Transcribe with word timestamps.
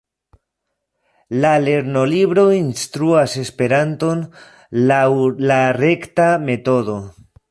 La 1.43 1.49
lernolibro 1.65 2.45
instruas 2.61 3.37
Esperanton 3.43 4.25
laŭ 4.93 5.03
la 5.51 5.61
rekta 5.83 6.29
metodo. 6.49 6.99